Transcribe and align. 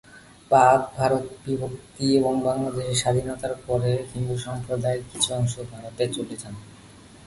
পাক-ভারত 0.51 1.25
বিভক্তি 1.43 2.05
এবং 2.17 2.33
বাংলাদেশের 2.41 2.97
স্বাধীনতার 2.97 3.53
পরে 3.67 3.91
হিন্দু 4.11 4.35
সম্প্রদায়ের 4.37 5.03
কিছু 5.11 5.29
অংশ 5.33 5.53
ভারতে 5.71 6.03
চলে 6.07 6.35
যান। 6.41 6.55